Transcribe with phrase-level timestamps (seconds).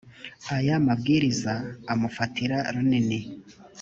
[0.55, 1.53] aya mabwiriza
[1.93, 3.19] amufatira runini